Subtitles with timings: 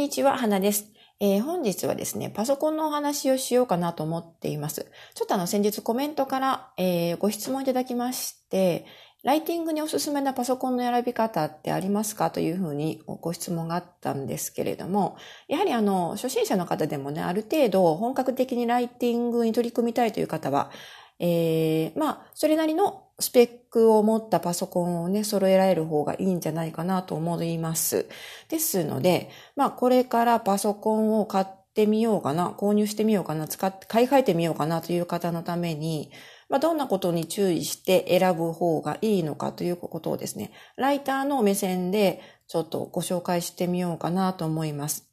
[0.00, 0.86] にちは、花です。
[1.20, 4.90] えー、本日はですね、パソコンのお話をしようかなと思っています。
[5.14, 8.86] ちょっとあの、先日コメントから、えー、ご質問いただきまして、
[9.24, 20.70] ライティングにおすすめなパソコンの選び方ってありますかというふうにご質問があったんですけれども、やはりあの、初心者の方でもね、ある程度本格的にライティングに取り組みたいという方は、
[21.20, 28.08] えー、まあ、それなりのスペックを持ったパソコンをね、揃えられる方がいいんじゃないかなと思います。
[28.48, 36.10] ですので、まあ、これからパソコンを買ってみようかな、購入してみようかな、使って、買い替えてみようかなという方のために、
[36.48, 45.09] まあ、どんなことに注意して選ぶ方がいいのかということをですね、ライターの目線でちょっとご紹介してみようかなと思います。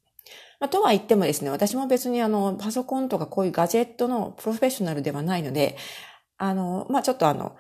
[0.60, 5.78] まあ、とは言ってもですね、私も別にあの、パソコンとかこういうガジェットのプロフェッショナルではないので、
[6.38, 7.56] あの、まあ、ちょっとあの、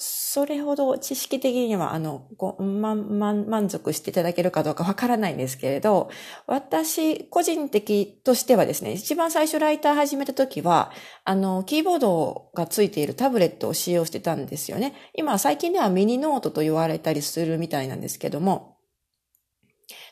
[0.00, 6.08] それほど知識的には、あの、ご、ま、ま、満足していただけるかどうかわからないんですけれど、
[6.46, 10.92] 私、個人的としてはですね、一番最初ライター始めた時は、
[11.24, 14.94] あの、キーボードがついているタブレットを使用してたんですよね。
[15.14, 18.77] 今、最近ではミニノートと言われたりするみたいなんですけども、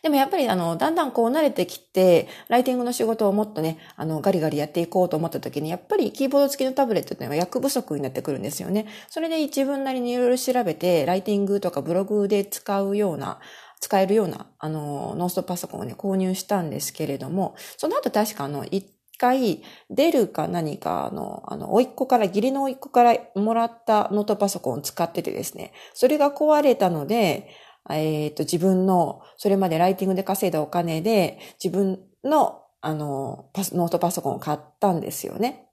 [0.03, 8.87] でもやっぱりあの、だんだんこう慣れてきて、ライティングの仕事をもっとね、あの、ガリガリやっていこうと思った時に、やっぱりキーボード付きのタブレットっていうのは役不足になってくるんですよね。
[9.09, 13.41] それで一文なりにいろいろ調べて、ライティングとかブログで使うような、
[13.81, 18.87] 使えるような、あの、ノーストパソコンをね、購入したんですけれども、その後確かあの、一
[19.19, 27.49] 回、出るか何かの、あの、おいっ子から、義理のおいっ子からもらったノートパソコンを使っててですね、それが壊れたので、
[27.91, 35.69] えっ、ー、と、自分の、それまでライティングで稼いだお金で、自分の、あの、パスノートパソコンを買ったんですよね。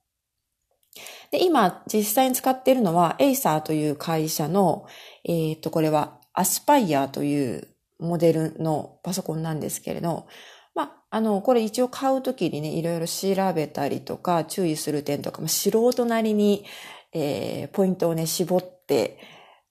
[1.31, 4.85] で、今、実際に使っているのは、エイサーという会社の、
[5.23, 7.67] えっ、ー、と、これは、アスパイアという
[7.99, 10.27] モデルのパソコンなんですけれど、
[10.75, 16.65] まあ、あの、これ一応買うときにね、いろいろ調べたりとか、注意する点とか、まあ、素人なりに、
[17.13, 19.19] えー、ポイントをね、絞って、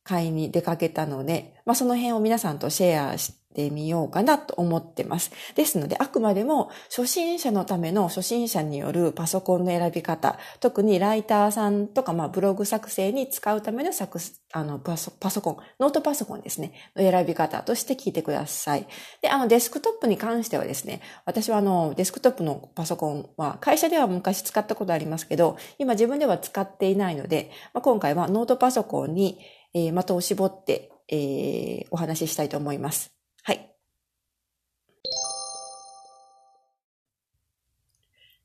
[0.04, 5.30] 買いに出かけたので、まあ、その辺を皆さんとシェアしてみようかなと思ってます。
[5.54, 14.18] ですので、あくまでも初心者のための初心者によるパソコンの選び方、特にライターさんとか、まあ、ブログ作成に使うための作、
[14.52, 18.86] あのパソ、パソコン、ノートパソコンですね、の選び方として聞いてください。
[19.20, 29.38] で、あの、デスクトップに関してはですね、私はあの、デスクトップのパソコンは、会社では昔使ったことありますけど、今自分では使っていないので、まあ、今回はノートパソコンに
[29.74, 33.14] えー、的を絞って、えー、お話ししたいと思います。
[33.42, 33.74] はい。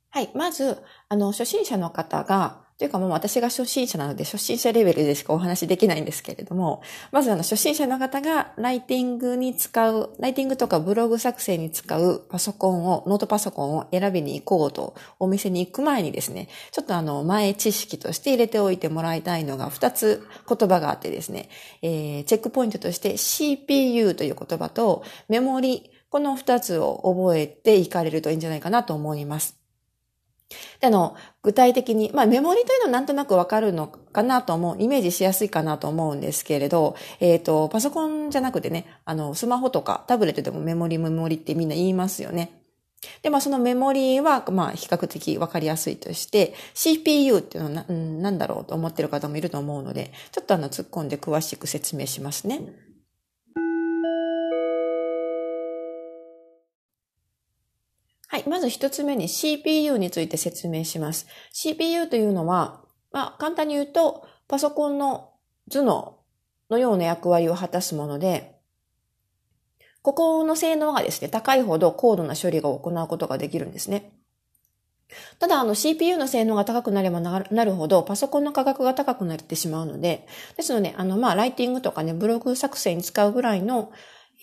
[0.09, 0.31] はい。
[0.33, 21.49] まず、あの、初心者の方が、というかもう私が初心者なので初心者レベルでしかお話できないんですけれども、まずあの初心者の方がライティングに使う、ライティングとかブログ作成に使うパソコンを、ノートパソコンを選びに行こうとお店に行く前にですね、ちょっとあの前知識として入れておいてもらいたいのが2つ言葉があってですね、
[21.81, 29.66] えー、チェックポイントとして CPU という言葉とメモリ、この2つを覚えていかれるといいんじゃないかなと思います。
[30.79, 42.51] で、あの、具体的に、まあメモリというのはなんとなくわかるのかなと思う、イメージしやすいかなと思うんですけれど、えっ、ー、と、パソコンじゃなくてね、あの、スマホとかタブレットでもメモリメモリってみんな言いますよね。
[43.21, 52.61] で、まあそのメモリは、まあ比較的わかりやすいとして、CPU っていうのはな、なんだろうと思ってる方もいると思うので、ちょっとあの突っ込んで詳しく説明しますね。
[58.27, 58.43] はい。
[58.47, 61.27] まず一つ目に CPU について説明します。
[61.53, 65.31] CPU というのは、まあ、簡単に言うと、パソコンの
[65.71, 66.19] 頭脳
[66.69, 68.57] のような役割を果たすもので、
[70.01, 74.11] ここの性能がですね、高いほど高度な処理を行うことができるんですね。
[75.39, 83.91] ただ、あの CPU の性能が高くなればなるほど、パソコンの価格が高くなってしまうので、ですので、あの、まあ、ライティングとかね、ブログ作成に使うぐらいの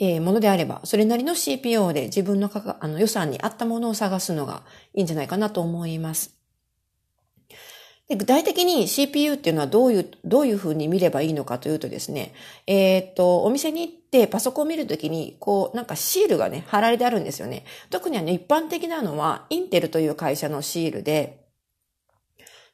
[0.00, 4.62] えー、ものであれば、それなりの CPO で自分のかあの予算に合ったものを探すのが
[4.92, 6.34] いいんじゃないかなと思います。
[8.08, 12.34] で具体的に CPU っていうのはどういう、どういうふうに見ればいいのかというとですね、
[12.66, 17.64] えー、っと、お店に行ってパソコンを見るときに、こう、なんかシールがね、貼られてあるんですよね。
[17.88, 21.46] 特にあの、一般的なのは、インテルという会社のシールで、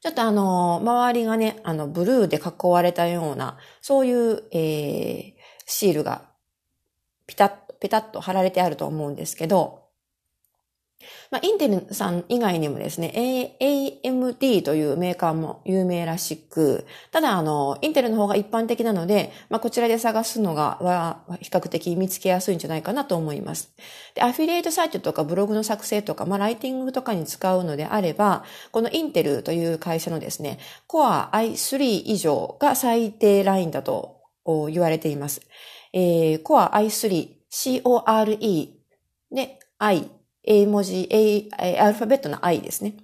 [0.01, 5.33] ちょっとあの、周りがね、あの、ブルーで囲われたような、そういう、えー、
[5.65, 6.30] シールが
[7.31, 9.79] ピタッ、ペタッと貼られてあると思うんですけど、
[11.31, 23.73] まあ、インテルさん以外にもですね、AMD というメーカーも有名らしく、ただ、あの、インテルの方が一般的なので、まあ、こちらで探すのが、は、比較的見つけやすいんじゃないかなと思います。
[24.13, 34.17] で、アフィリエイトサイトとかブログの作成とか、まあ、ライティングとかに使うのであれば、このインテルという会社のですね、Core i3 以上が最低ラインだと
[34.69, 35.41] 言われています。
[35.93, 38.69] えー、Core i3、CORE
[39.31, 40.11] で i
[40.43, 41.49] A 文字、A、
[41.79, 42.95] アルファベットの I ですね。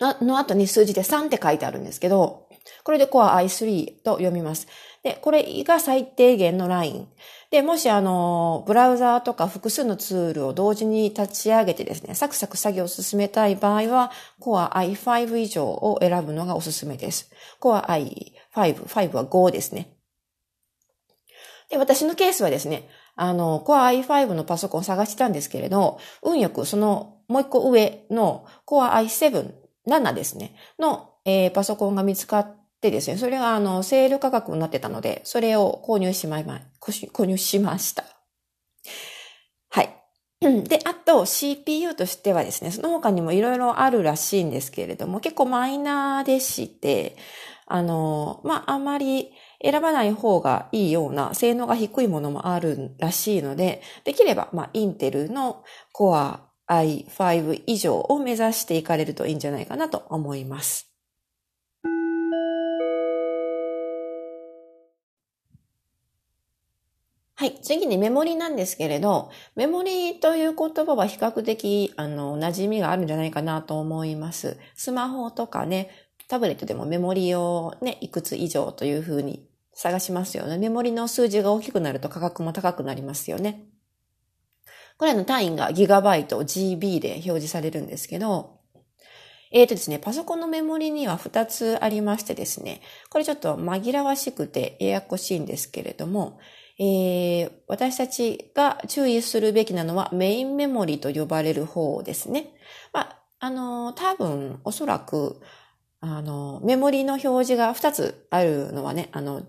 [0.00, 2.48] のの後に数字で3って書いてあるんですけど、
[2.82, 4.66] これで Core i3 と読みます。
[5.02, 7.08] で、これが最低限のライン。
[7.50, 14.10] で、もしあの、ブラウザーとか複数のツールを同時に立ち上げてですね、サクサク作業を進めたい場合は、
[14.40, 17.30] Core i5 以上を選ぶのがおすすめです。
[17.60, 19.93] Core i5、5は5ですね。
[21.74, 29.52] で、私のケースはですね、あの、Core i5 のパソコンを探してたんですけれど、運よくそのもう一個上の Core i7、
[29.88, 38.04] 7ですね、の、えー、パソコンが見つかってですね、それがあの、セール価格になってたので、それを購入しまいま、購入しました。
[39.70, 39.96] はい。
[40.40, 47.16] で、あと CPU としてはですね、その他にもいろいろあるらしいんですけれども、結構マイナーでして、
[47.66, 49.32] あの、まあ、あまり
[49.64, 55.64] 選ばない方がいいような性能が低いものもあるらしいので、できれば、まあ、インテルの
[55.94, 60.90] Core i5 以上を目指していかれるといいんじゃないかなと思います。
[67.36, 67.58] はい。
[67.62, 74.56] 次にメモリなんですけれど、メモリという言葉は比較的、あの、馴染みがあるんじゃないかなと思います。
[74.76, 75.90] スマホとかね、
[76.28, 80.56] タブレットでもメモリをね、いくつ以上というふうに探しますよね。
[80.58, 83.64] メモリの数字が大きくなると価格も高くなりますよね。
[84.96, 88.60] これの単位がギガバイト、GB で表示されるんですけど、
[89.50, 92.80] えーとですね、パソコンのメモリには2つありましてですね、
[93.10, 96.38] これちょっと紛らわしくてややこしいんですけれども、
[96.78, 102.52] えー、私たちが注意するべきなのはメインメモリと呼ばれる方ですね。
[102.92, 105.40] まあ、あの、多分、おそらく、
[106.00, 109.42] あの、メモリの表示が2つあるのはね、あの、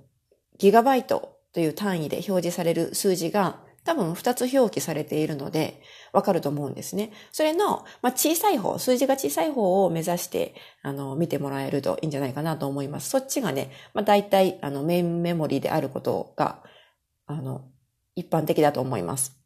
[0.57, 5.81] ギガバイトという単位で表示される数字が多分2つ表記されているので
[6.11, 7.11] わかると思うんですね。
[7.31, 13.09] それの、まあ、小さい方、数字が小さい方を目指してあの見てもらえるといいんじゃないかなと思います。
[13.09, 16.63] そっちがね、まあ、大体あのメインメモリであることが
[17.27, 17.69] あの
[18.15, 19.39] 一般的だと思います。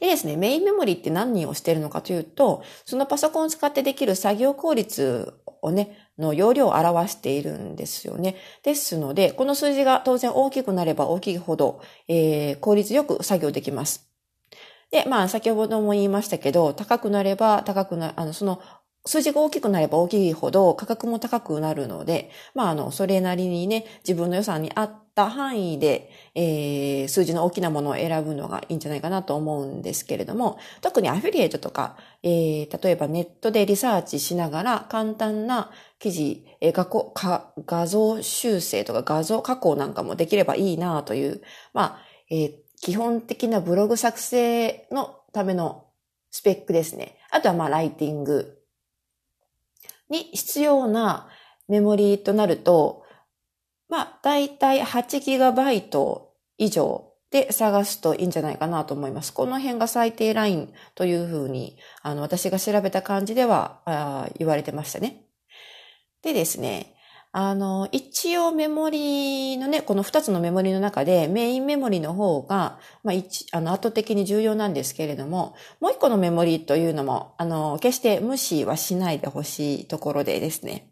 [0.00, 8.36] でですね、メインメモリって何をしているのかというと、そのパソコンを使ってできる作業効率をね、の容量を表しているんですよね。
[8.62, 14.08] ですので、この数字が当然大きくなれば大きいほど、えー、効率よく作業できます。
[14.90, 18.60] で、まあ、先ほども言いましたけど、高くなれば高くな、あの、その
[19.06, 35.70] 数字が大きくなれば大きいほど価格も高くなるので、まあ、あの、それなりにね、自分の予算に合った範囲で、えー、数字の大きなものを選ぶのがいいんじゃないかなと思うんですけれども、特にアフィリエイトとか、えー、例えばネットでリサーチしながら簡単な
[36.00, 41.42] 記事、えー、画画画像修正とか画像加工なんかもできればいいなという、
[41.72, 41.98] まあ、
[42.30, 45.86] えー、基本的なブログ作成のための
[46.30, 47.16] スペックですね。
[47.30, 48.58] あとはまあライティング
[50.08, 51.28] に必要な
[51.68, 53.04] メモリーとなると、
[53.88, 56.20] まあ、だいたい 8GB
[56.58, 59.32] 以上で探すといいんじゃないかなと思います。
[59.32, 65.26] この辺が最低ラインというふうに、あの、私が調べた感じではあ言われてましたね。
[66.22, 66.95] でですね、
[67.32, 80.90] あの、一応メモリのね、この二つのメモリの中でメインメモリの方が、まあ一、あの、圧倒的に重要なんですけれども、もう一個のメモリというのも、あの、決して無視はしないでほしいところでですね。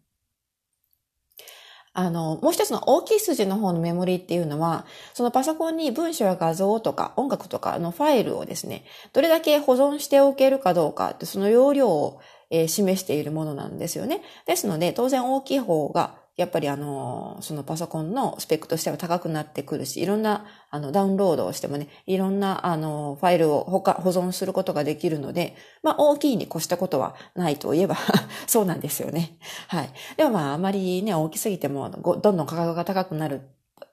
[1.97, 12.21] あの、もう一つの大きい数字の方のメモリっていうのは、そのパソコンに文章や画像とか音楽とかのファイルをですね、どれだけ保存しておけるかどうかって、その容量を
[12.67, 14.23] 示しているものなんですよね。
[14.45, 27.97] ですので、当然大きい方がやっぱりあの、そのパソコンのスペックとしては高くなってくるし、いろんなあのダウンロードをしてもね、いろんなあのファイルを他保存することができるので、まあ大きいに越したことはないといえば
[28.49, 29.39] そうなんですよね。
[29.69, 29.91] はい。
[30.17, 33.43] でもまああまりね、大きすぎてもどんどん価格が高くなる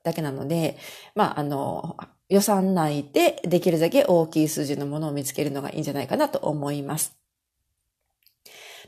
[0.04, 0.78] だけなので、
[1.16, 1.96] まああの、
[2.30, 7.21] 予算内でできるだけ大きい数字のものを見つけるのがいいんじゃないかなと思います。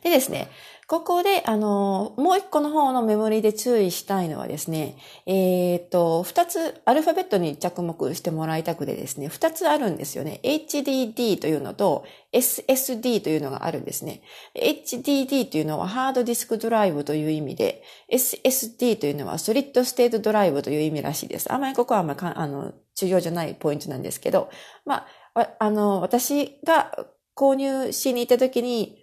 [0.03, 0.49] でですね、
[0.87, 10.41] ここで、あの、もう一個の方のメモリで注意したいのはですね、えっ、と、二つ、アルファベットに着目してもらいたくてですね、二つあるんですよね。
[10.43, 14.21] HDD というのと SSD というのがあるんですね。
[14.55, 17.81] HDD というのはハードディスクドライブという意味で、
[18.11, 21.51] SSD というのはソリッドステートドライブという意味らしいです。
[21.51, 24.49] あまりここはあまりあの、重要じゃないポイントなんですけど、
[24.85, 26.91] まあ、あの、私が
[27.35, 29.02] 購入しに行った時に、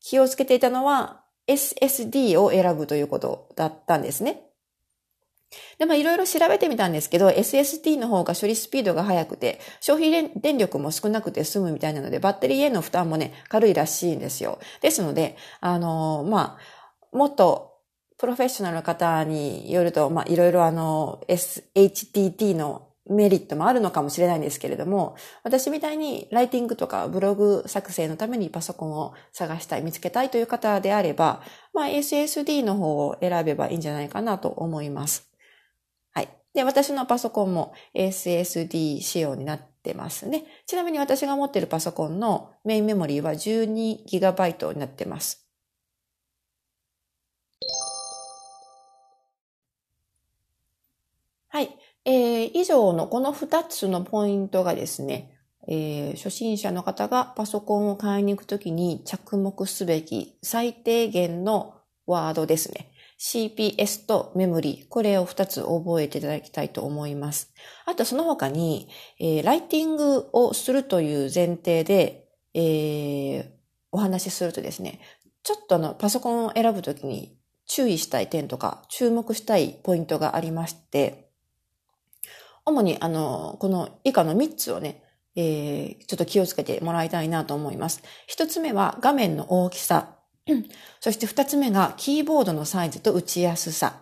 [0.00, 4.42] 気をつけていたのは SSD を選ぶということだったんですね。
[5.78, 14.60] で、まあいろいろ調べてみたんですけど、SSD の方が処理スピードが速くて、消費電力も少なくて済むみたいなので、バッテリーへの負担もね、軽いらしいんですよ。
[14.80, 16.58] ですので、あのー、ま
[17.12, 17.78] あ、もっと
[18.16, 31.42] プロフェッショナルの方によると、まあいろいろあの、SHTT のメリットもあるのかもしれないんですけれども、私みたいにライティングとかブログ作成のためにパソコンを探したい、見つけたいという方であれば、
[31.74, 35.28] まあ SSD の方を選べばいいんじゃないかなと思います。
[36.12, 36.28] はい。
[36.54, 40.44] で、私のパソコンも SSD 仕様になってますね。
[40.66, 45.50] ちなみに私が持っているパソコンのメインメモリーは 12GB になってます。
[51.52, 51.76] はい。
[52.04, 55.36] えー、以上のこの2つのポイントがですね、
[55.68, 61.74] えー、初心者の方がパソコンを買いに行くときに着目すべき最低限の
[62.06, 62.90] ワードですね。
[63.20, 67.52] CPS とメモリー、これを2つ覚えていただきたいと思います。
[67.84, 68.88] あとその他に、
[69.20, 73.50] えー、ライティングをするという前提で、えー、
[73.92, 75.00] お話しするとですね、
[75.42, 81.29] ちょっとあのパソコンを選ぶときに注意したい点とか注目したいポイントがありまして、
[82.64, 85.02] 主にあの、この以下の3つをね、
[85.36, 88.02] えー、ちょっと気をつけてもらいたいなと思います。
[88.34, 90.16] 1つ目は画面の大きさ。
[91.00, 93.94] そして2つ目がキーボードのサイズと打ちやすさ。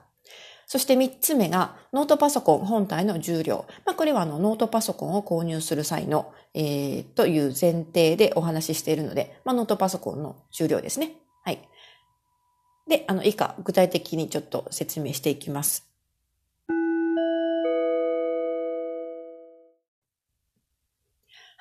[0.66, 3.64] そして3つ目がノートパソコン本体の重量。
[3.86, 11.12] まあ、これはあのノートパソコンを購入する際の、えー、という前提でお話ししているので、まあ、ノートパソコンの重量ですね。
[11.42, 11.58] はい。
[12.86, 15.87] で、あの、以下、具体的にちょっと説明していきます。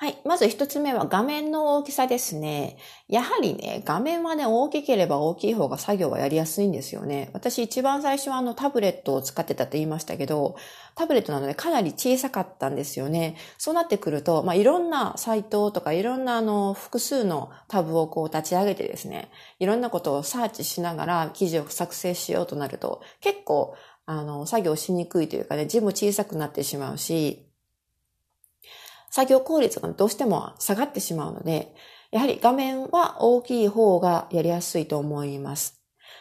[0.00, 0.22] はい。
[0.24, 2.76] まず一つ目は画面の大きさですね。
[3.08, 7.30] やはりね、画面はね、大きければ大きい方が作業はやりやすいんですよね。
[7.32, 10.54] 私一番最初はあのタブレットを使ってたって言いましたけど、
[10.94, 13.34] タブレットなのでかなり小さかったんですよね。
[13.58, 23.74] そうなってくると、まあ、いろんなサイトとかいろんなあの複数のタブをこう立ち上げてですね、いろんなことをサーチしながら記事を作成しようとなると、結構
[24.06, 27.47] あの作業しにくいというかね、字も小さくなってしまうし、
[29.10, 31.74] 作業効率がどうしても下がってしまうので、
[32.10, 35.80] やはり画面は大きい方がやりやすいと思います。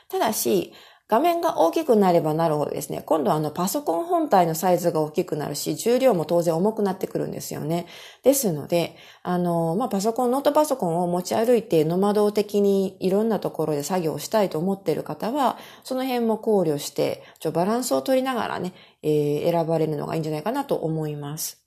[0.10, 0.74] ただし、
[1.10, 7.86] 画面が大きくなればなるほどですね、今度はあのパソコン本体のサイズが大きくなるし、重量も当然重くなってくるんですよね。
[8.24, 21.66] ですので、あの、まあ、パソコン、ノートパソコンを持ち歩いてノマド的にいろんなところで作業したいと思っている方は、その辺も考慮して、ちょバランスを取りながらね、えー、選ばれるのがいいんじゃないかなと思います。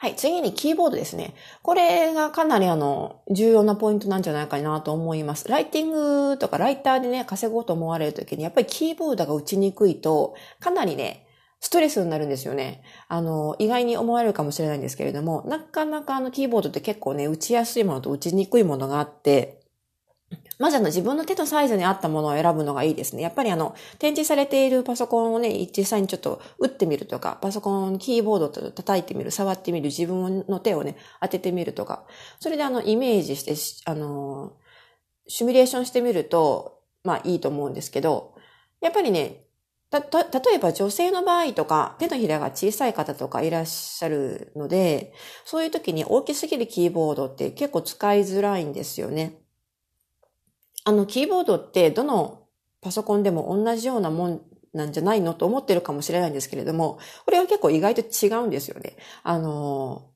[0.00, 1.34] はい、次にキーボードですね。
[1.60, 5.48] これがかなりあの、重要なポイントなんじゃないかなと思います。
[5.48, 11.26] ライティングとかライターでね、稼ごうと思われるときに、やっぱりキーボードが打ちにくいと、かなりね、
[11.58, 12.82] ストレスになるんですよね。
[13.08, 19.57] あの、意外に思われるかもしれないんですけれども、なかなかあのキーボードって結構ね、打ちやすいものと打ちにくいものがあって、
[20.58, 23.22] まずあの自分の手のサイズに合ったものを選ぶのがいいですね。
[23.22, 32.04] やっぱりあの、展示されているパソコンをね、実際にちょっと打ってみるとか、パソコン、キーボードと叩いてみる、触ってみる、自分の手をね、当ててみるとか、
[32.40, 33.54] それであの、イメージして、
[33.90, 34.56] あの、
[35.28, 38.34] シミュレーションしてみると、まあいいと思うんですけど、
[38.80, 39.44] やっぱりね、
[39.90, 49.40] た、た、例えば女性の場合とか、手のひらが小さい方とかいらっしゃるので、そういう時に大きすぎるキーボードって結構使いづらいんですよね。
[50.88, 52.46] あの、キーボードってどの
[52.80, 54.40] パソコンでも同じようなもん
[54.72, 58.96] なんじゃないのと思ってるかもしれないんですけれども、これは結構意外と違うんですよね。
[59.22, 60.08] あの、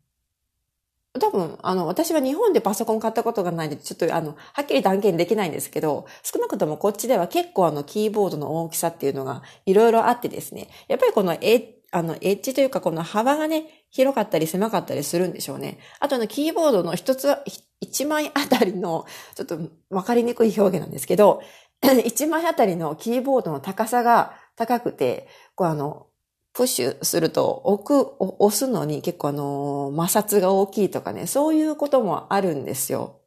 [1.20, 15.78] 多分、あの、私は日本でパソコン買ったことがないんで、ちょっとあの、はっきり断言できないんですけど、少なくともこっちでは結構あの、キーボードの大きさっていうのがいろいろあってですね、やっぱりこのエあの、エッジというかこの幅がね、広かったり狭かったりするんでしょうね。
[16.00, 17.36] あとのキーボードの一つ、
[17.80, 19.58] 一枚あたりの、ちょっと
[19.90, 21.42] わかりにくい表現なんですけど、
[22.04, 26.06] 一枚あたりのキーボードの高さが高くて、こうあの、
[26.54, 33.20] プッシュすると置く、押すのに結構あの、摩擦が大きいとかね、そういうこともあるんですよ。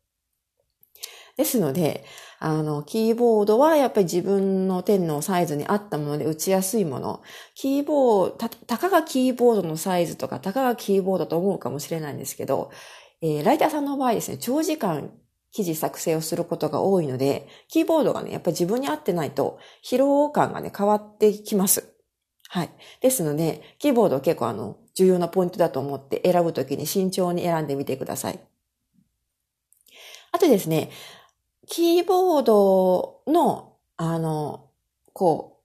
[1.38, 2.06] ですので、
[2.48, 7.24] あの、キーボードはやっぱり自分の手のサイズに合ったもので打ちやすいもの。
[7.56, 12.70] キーボード、た、たかがキーボードのサイズとか、たかがキーボードと思うかもしれないんですけど、
[13.24, 15.12] えー、ライターさんの場合ですね、長時間
[15.52, 21.96] 記事作成をすることが多いので、キーボードがね、やっぱり自分に合ってないと疲労感がね、変わってきます。
[22.50, 22.70] はい。
[23.02, 28.40] ですので、キーボード結構あの、重要なポイントだと思って選ぶときに慎重に選んでみてください。
[30.32, 30.92] あとですね、
[31.68, 34.70] キーボードの、あの、
[35.14, 35.56] こう、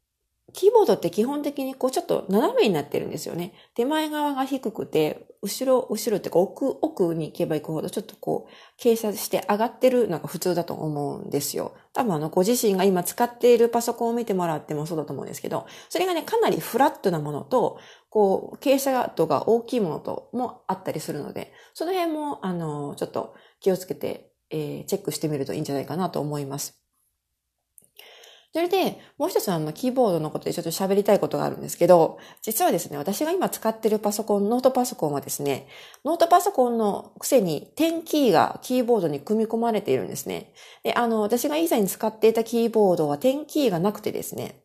[0.53, 3.53] キーボードって基本的にこうちょっと斜めになってるんですよね。
[3.75, 11.75] 手前側が低くて、後ろ、後ろってこう奥、奥に行けば行くほどちょっとこう傾斜して上がってるのが普通だと思うんですよ。
[11.93, 17.79] 多分あのご自身が今使っているパソコンを見てもらってもそうだと思うんですけど、それがね、かなりフラットなものと、
[18.11, 26.81] こう傾斜度が大きいものともあったりするので、その辺もあの、ちょっと気をつけて、えー、チェックしてみるといいんじゃないかなと思います。
[28.53, 35.69] それで、もう一つあの、キーボードのことでちょっと喋りたいことがあるんですけど、実はですね、私が今使ってるパソコン、ノートパソコンはですね、
[36.05, 40.53] ノートパソコンのくせに点キーがキーボードに組み込まれているんですね。
[40.83, 44.65] で、あの、私が以前使っていたキーボードは点キーがなくてですね、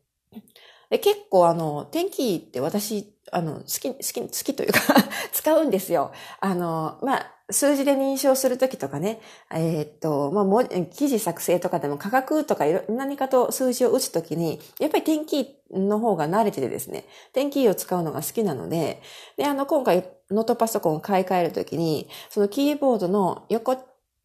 [0.90, 4.80] で結構あの、点キーって私、あの、好き、好き、好きというか
[5.32, 6.10] 使うんですよ。
[6.40, 9.20] あの、まあ、数字で認証するときとかね、
[9.52, 19.00] えー、っと、まあ、も記事作成とかでも価格とかいろ、何かと数字を打つときに、やっぱり点キーの方が慣れててですね、点キーを使うのが好きなので、
[19.36, 23.76] で、あの、今回ノートパソコンを買い替えるときに、そのキーボードの横、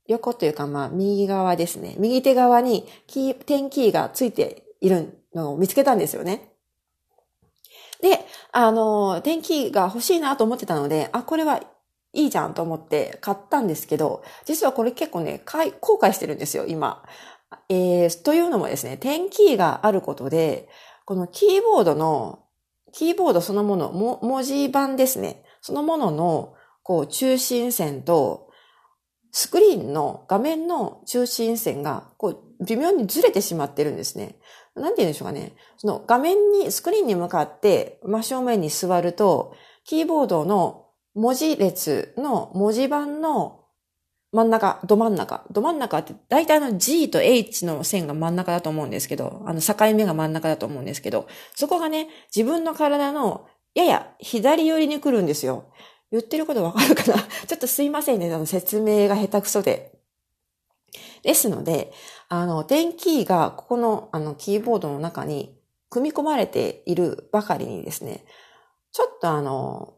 [0.08, 1.96] 横というか、まあ、右側ですね。
[2.00, 6.50] 右手側にキー、点キーがついているのを見つけたんですよね。
[8.02, 11.62] で、あの、天気が欲しいなと思ってたので、あ、これは
[12.14, 17.04] いいじゃんと思って買ったんですけど、実はこれ結構ね、後悔してるんですよ、今。
[17.70, 20.68] えー、というのもですね、点キーがあることで、
[21.06, 22.44] このキーボードの、
[22.94, 25.44] キーボードそのもの、も文字盤ですね。
[25.62, 26.54] そのものの、
[26.84, 28.50] こう、中心線と、
[29.32, 34.36] スクリーンの画面の中心線が、こう、微妙にずれてしまってるんですね。
[34.76, 35.54] なんて言うんでしょうかね。
[35.78, 39.54] その画面に、スクリーンに向かって真正面に座ると、
[39.86, 43.62] キーボードの文字列の文字盤の
[44.32, 45.46] 真ん中、ど真ん中。
[45.52, 55.66] ど真ん中って大体あの G と H の線が真ん中だと思うんですけど、あの境目が真ん中だと思うんですけど、そこがね、自分の体のやや左寄りに来るんですよ。
[56.12, 57.18] 言ってることわかるかな？
[57.48, 60.00] ちょっとすいませんね、あの説明が下手くそで。
[61.24, 61.92] ですので、
[62.30, 65.58] あの、電キーがここのあのキーボードの中に
[65.90, 68.26] 組み込まれているばかりにですね、
[68.94, 69.94] ちょっとあの、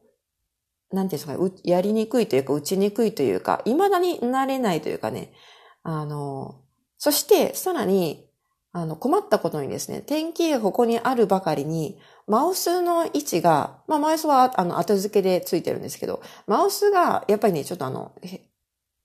[0.94, 5.34] なんていうんですかね、やりにくいというか、打ちにくいというか、未だになれないというかね、
[5.82, 6.62] あの、
[7.00, 8.30] そしてさらに、
[8.72, 18.14] あの、困ったことにですね、点キーがここにあるばかりに、マウスの位置が、まあ、マウスは、あの、後付けでついてるんですけど、マウスが、やっぱりね、ちょっとあの、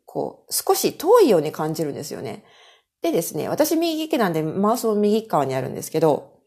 [0.07, 2.45] こう、少し遠いように感じるんですよね。
[3.03, 6.39] でですね、私右利きなんでマウスも右側にあるんですけど、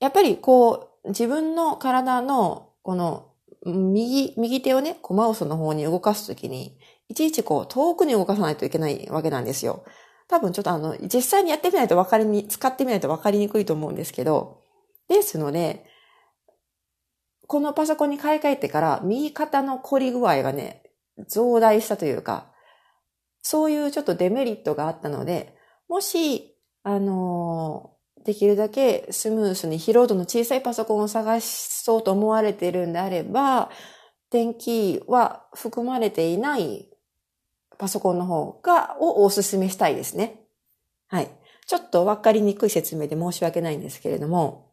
[0.00, 3.33] やっぱりこう、自分の体のこの
[3.64, 9.84] 右、右手をね、こうマウスの方に動かすときに、いちいちこう遠くに動かさないといけないわけなんですよ。
[10.28, 14.62] 多分ちょっとあの、実際にやってみないと分かりに、使ってみないと分かりにくいと思うんですけど、
[15.08, 15.86] ですので、
[17.46, 20.82] このパソコンに買い替えてから右肩の凝り具合がね、
[21.28, 22.52] 増大したというか、
[23.42, 25.54] そういうちょっとデメリットがあったので、
[25.88, 27.93] もし、あの
[28.24, 33.70] できるだけスムースに疲労度の小さいパソコンを探しそうと思われているんであれば、
[34.30, 36.88] 電気は含まれていない
[37.78, 40.40] パソコンの方が、をお勧めしたいですね。
[41.08, 41.30] はい。
[41.66, 44.72] ちょっとわかりにくい説明で申し訳ないんですけれども、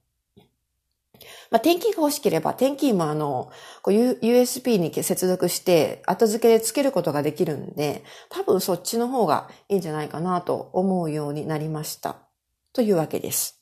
[1.52, 3.52] まあ、点キーが欲しければ、点キーもあの、
[3.84, 12.31] USB に接続して、後付けで付けることができるんで、多分そっちの方がいいんじゃないかなと思うようになりました。
[12.74, 13.62] というわけです。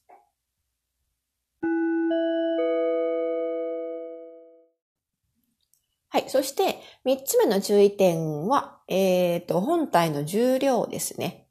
[6.11, 6.25] はい。
[6.27, 11.47] そして、三つ目の注意点は、えっ、ー、と、本体の重量ですね。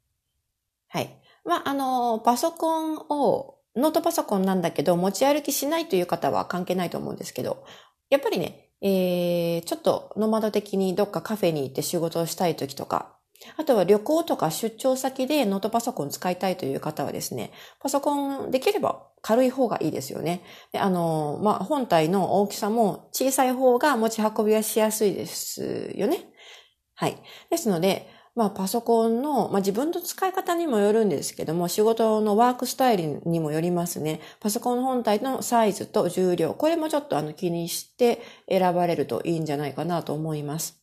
[0.88, 1.16] はい。
[1.44, 7.64] まあ、あの、パソコンをノートパソコンなんだけど、持ち歩きしないという方は関係ないと思うんですけど、
[8.10, 13.17] やっぱりね、えー、ちょっとノマド的にどっかカフェに行って仕事をしたい時とか、
[13.56, 20.42] あとは旅行とか出張先でノートパソコン使いたいという方はですね、パソコンできれば軽い方がいいですよね。
[20.74, 26.30] あの、まあ、本体の大きさも小さい方が持ち運びはしやすいですよね。
[26.94, 27.16] はい。
[27.50, 34.20] ですので、まあ、パソコンの、まあ、自分の使い方にもよるんですけども、仕事のワークスタイルにもよりますね。
[34.40, 40.77] パソコン本体のサイズと重量、これもちょっとあの気にして選ばれるといいんじゃないかなと思います。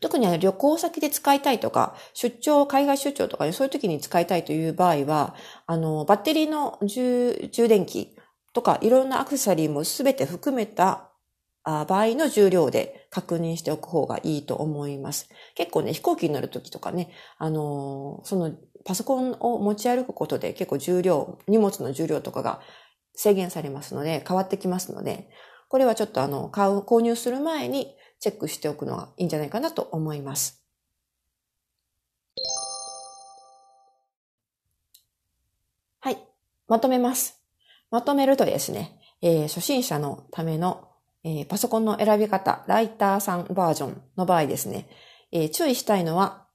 [0.00, 5.34] 特にあの旅行先で使いたいとか、出張、海外出張とかね、そういう時に使いたいという場合は、
[5.66, 8.16] あの、バッテリーの充電器
[8.52, 11.10] とか、いろんなアクセサリーもすべて含めた
[11.64, 15.28] 場合の重量で確認しておく方がいいと思います。
[15.54, 22.60] 結構ね、飛行機に乗るときとかね、あの、そのパソコンを持ち歩くことで結構重量、荷物の重量とかが
[23.14, 25.28] 制限されますので、変わってきますので、
[25.68, 30.62] これはちょっとあの、買う、購入する前にチェックしておくのがいいんじゃないかなと思います。
[36.00, 36.18] はい。
[36.66, 37.40] まとめます。
[37.90, 40.88] まとめるとですね、えー、初心者のための
[41.24, 44.88] えー、パソコンの選び方、ライターさんバージョンの場合ですね、
[45.32, 46.46] えー、注意したいのは、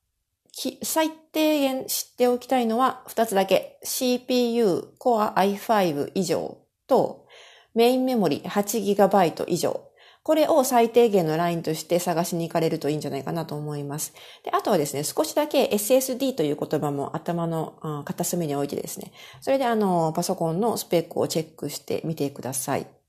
[0.83, 3.79] 最低限知っておきたいのは2つだけ。
[3.83, 7.25] CPU Core i5 以上と
[7.73, 9.89] メインメモリ 8GB 以上。
[10.23, 14.13] これを最低限のラインとして探しに行かれるといいんじゃないかなと思います。
[14.43, 23.02] であとはですね、少しだけ SSD という言葉も頭の片隅に置いてですね、それであの、パソコンのスペックをチェックしてみてください。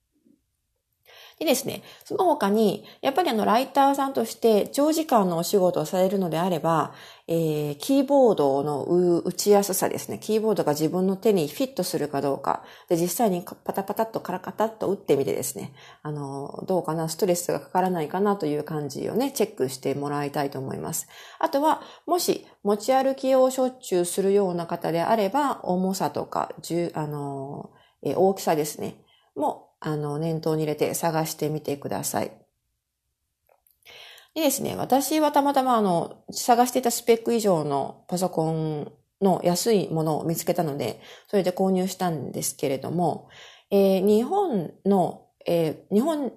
[1.39, 6.95] でですね、その他に、やっぱりあの、ライターさんとして長時間のお仕事をされるのであれば、
[7.27, 10.19] えー、キーボードの打ちやすさですね。
[10.19, 12.63] キーボードが自分の手にフィットするかどうか。
[12.89, 21.09] で、実際にパタパタっとカラカタっと打ってみてですね、あの、どうかな、ストレスがかからないかなという感じをね、チェックしてもらいたいと思います。
[21.39, 26.53] あとは、もし持ち歩きをしょっちゅうするような方であれば、重さとか、
[26.93, 27.71] あの、
[28.03, 28.97] えー、大きさですね。
[29.35, 32.33] もあの、念頭に入れて探してみてください。
[34.35, 43.29] でですね、私はたまたまあの、探していたスペック以上のパソコンの安いものを見つけたので、それで購入したんですけれども、
[43.71, 46.33] えー、日本の、えー、日本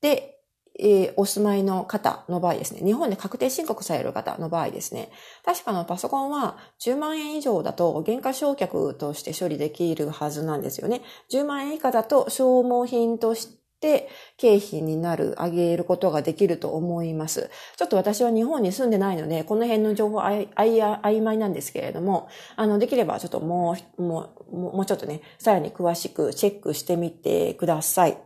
[0.00, 0.33] で
[0.78, 5.10] え、お住まいの方の場合ですね、日本で確定申告される方の場合ですね、
[5.44, 11.02] 確かのパソコンは10万円以上だと原価償却として処理できるはずなんですよね。
[11.30, 13.48] 10万円以下だと消耗品とし
[13.80, 17.50] て経費になる、上げることができると思います。
[17.76, 28.18] ちょっと私は日本に住んでないので、この辺の情報あいあい曖昧なんですけれども、あの、できればちょっともう、もう、もうちょっとね、さらに詳しくチェックしてみてください。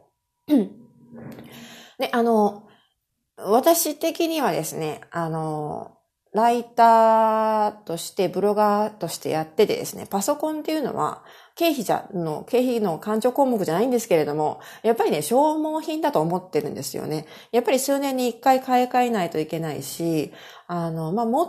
[1.98, 2.68] で、あの、
[3.38, 5.98] 私的にはですね、あの、
[6.34, 11.24] ライターとしてブロガーとしてやっててですね、パソコンっていうのは
[11.56, 17.26] 経費じゃ、の、経費の勘定項目じゃないんですけれども、やっぱりね、消耗品だと思ってるんですよね。
[17.52, 20.32] やっぱり数年に一回買い替えないといけないし、
[20.66, 21.48] あの、まあ、持っ、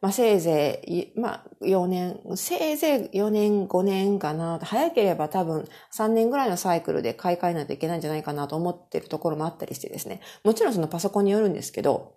[0.00, 4.58] まあ、せいぜい、まあ、4年、せいぜい4年、5年かな。
[4.62, 10.20] 早ければ多分3年ぐらいのサイクルで買い替えないといけないんじゃないかなと思ってるところもあったりしてですね。
[10.42, 12.16] もちろんそのパソコンによるんですけど。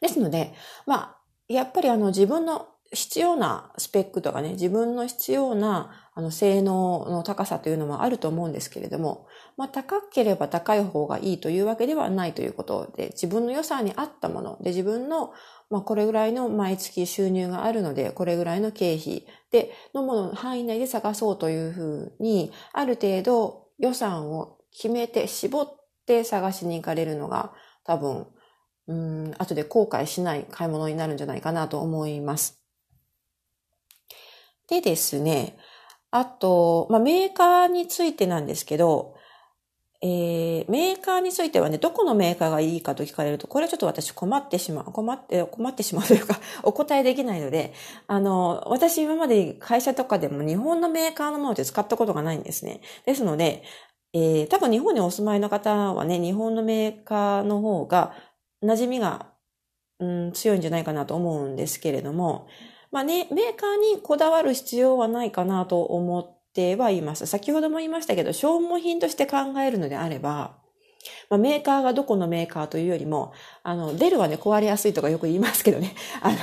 [0.00, 0.54] ですので、
[0.86, 9.26] まあ、やっぱりあの自分の必要なスペックとかね、自分の必要なあの性能の高さというのもあると思うんですけれども、
[9.56, 15.32] まあ高ければ高い方がいいというわけではないということで、自分の予算に合ったもので自分の
[15.70, 27.52] まあ、これぐらいの毎月収入があるので、これぐらいの経費で、のもの範囲内で探そうというふうに、ある程度予算を決めて、絞って探しに行かれるのが、
[27.84, 28.26] 多分、
[28.88, 32.60] うん、後で後悔しない買い物になるんじゃないかなと思います。
[34.68, 35.56] でですね、
[36.10, 39.14] あと、まあ、メーカーについてなんですけど、
[40.02, 47.74] えー、メーカーについてはね、どこのメーカーがいいかと聞かれると、これはちょっと私困ってしまう、困って、困ってしまうというか、 お答えできないので、
[48.06, 52.80] あの、私今まで会社とかでも日本のメーカーのもので使ったことがないんですね。
[53.04, 53.62] ですので、
[54.14, 58.14] えー、多分日本にお住まいの方はね、日本のメーカーの方が
[58.64, 59.26] 馴染みが、
[59.98, 62.48] うん、強いんじゃないかなと思うんですけれども、
[62.90, 66.39] まあね、メーカーにこだわる必要はないかなと思って
[66.76, 67.26] はいます。
[67.26, 70.58] 先ほども言いましたけど、消耗品として考えるのであれば、
[71.30, 73.32] まあ、メーカーがどこのメーカーというよりも、
[73.62, 75.94] あの、デルはね、壊れやすいとかよく言いますけどね。
[76.20, 76.36] あの、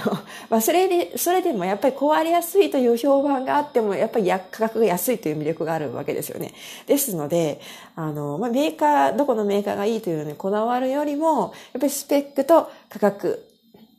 [0.49, 6.53] まあ、それで、それでもやっぱり壊れやすいという評判があっても、やっぱり価格が安いという魅力があるわけですよね。
[6.87, 7.59] ですので、
[7.95, 13.45] あの、まあ、メーカー、どこのメーカーがいいというのにこだわるよりも、やっぱりスペックと価格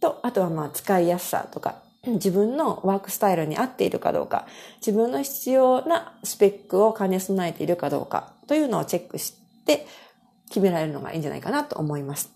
[0.00, 9.86] と、あとはまあ、使いやすさとか、自分のワークスタイルに合っているかどうか、自分の必要なスペックを兼ね備えているかどうかというのをチェックして
[10.48, 12.30] 決められるのがいいんじゃないかなと思います。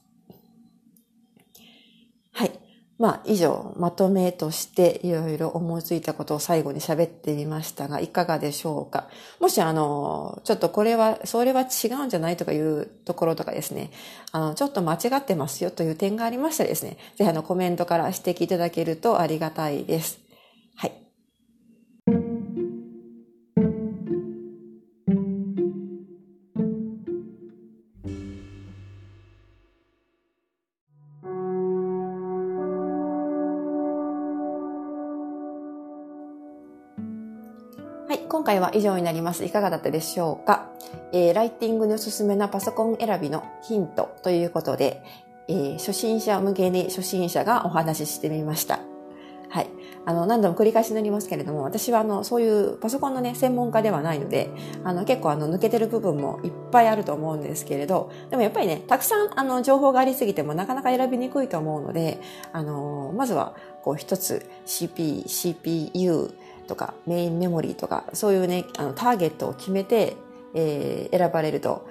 [2.32, 2.52] はい。
[3.02, 9.08] まあ、以上、まとめとしていろいろ思いついたことを最後に喋ってみましたが、いかがでしょうか？
[9.40, 13.90] もし、あの、ちょっとこれは、それは違うんじゃないとかいうところとかですね、
[14.30, 20.21] あの、ちょっと間違ってますよという点がありましたらですね、ぜひあの、コメントから指摘いただけるとありがたいです。
[38.12, 39.42] はい今回は以上になります。
[39.42, 40.68] いかがだったでしょうか、
[41.14, 45.02] えー、ライティングにおすすめなパソコン選びのヒントということで、
[45.48, 48.80] えー、初心者向けに初心者がお話ししてみました。
[49.48, 49.70] はい。
[50.04, 54.50] あの、何度も繰り返しになりますけれども、私はあの、そういうパソコンのね、専門家ではないので、
[54.84, 62.20] あの、結構あの、抜けてる部分もいっぱいあると思うんですけれど、でもやっぱりね、たくさんあの、情報がありすぎてもなかなか選びにくいと思うので、
[62.52, 66.30] あの、まずは、こう一つ CP、CPU、
[66.66, 70.16] とかメインメモリーとかそういうねあのターゲットを決めて、
[70.54, 71.86] えー、選ばれると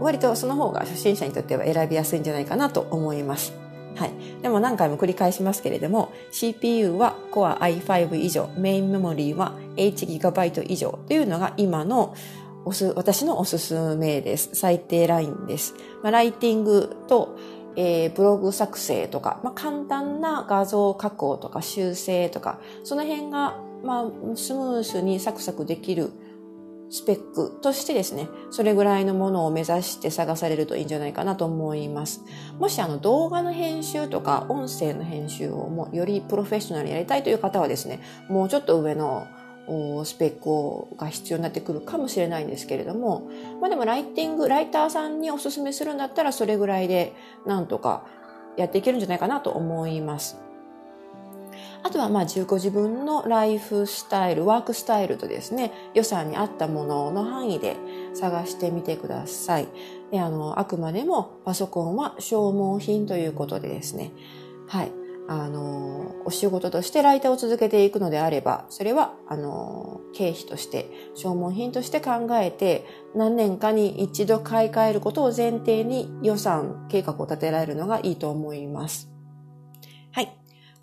[0.00, 3.52] 割とその方が初心者にとっては選びやすいんじゃないかなと思います。
[3.96, 4.12] はい。
[4.42, 12.14] でも何回も繰り返しますけれども、CPU は Core i5 以上、メインメモリーは 8GB 以上というのが今の
[12.64, 14.50] おす私のおすすめです。
[14.52, 15.74] 最低ラインです。
[16.02, 17.36] まあ、ライティングと、
[17.74, 26.10] えー、ブログ作成とか、まあ、簡単な画像加工とか修正とか、その辺がまあ、スムースにサクサクできる
[26.90, 32.24] スペックとしてですね、それぐらいのものを目指して探されるといいんじゃないかなと思います。
[32.58, 39.26] もしあの動画の編集とか音声の編集をもよりプロフェッショナルにやりたいという方はですね、もうちょっと上の
[40.04, 43.28] スペックが必要になってくるかもしれないんですけれども、
[43.60, 47.12] まあでもライティング、ライターさんにおすすめするんだったらそれぐらいで
[47.46, 48.06] なんとか
[48.56, 50.38] やっていけるんじゃないかなと思います。
[51.82, 57.76] あとはまあご自分のライフスタイル、ワークスタイルとですね、予算に合ったものの範囲で
[58.14, 59.68] 探してみてください。
[60.10, 64.12] で、あの、あくまでもパソコンは消耗品ということでですね、
[64.66, 64.92] はい。
[65.30, 79.10] あの、お仕事としてライターを続けていくのであれば、それは、あの、経費として、消耗品として考えて、何年かに一度買い替えることを前提に予算、計画を立てられるのがいいと思います。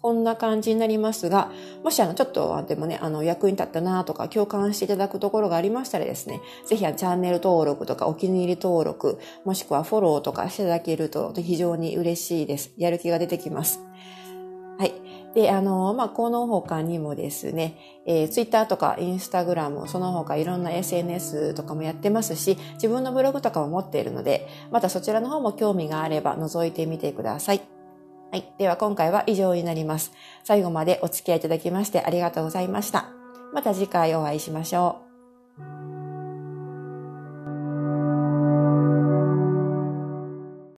[0.06, 1.52] こんな感じになりますが、
[1.84, 12.72] もしあの、ちょっとでもね、あの、役に立ったなとか、共感していただくところがありましたらですね、ぜひチャンネル登録とか、お気に入り登録、もしくはフォローとかしていただけると非常に嬉しいです。
[12.78, 13.80] やる気が出てきます。
[14.78, 14.94] はい。
[15.34, 27.75] で、あの、まあ、この他にもですね、えー、Twitter とか Instagram、その他いろんな SNS とかもやってますし、自分のブログとかも持っているので、またそちらの方も興味があれば覗いてみてください。
[28.32, 28.46] はい。
[28.58, 30.12] では今回は以上になります。
[30.44, 33.10] 最後までお付き合いいただきましてありがとうございました。
[33.54, 35.05] また次回お会いしましょう。